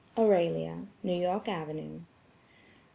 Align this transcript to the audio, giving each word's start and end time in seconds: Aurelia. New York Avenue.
Aurelia. 0.17 0.87
New 1.03 1.13
York 1.21 1.47
Avenue. 1.47 1.99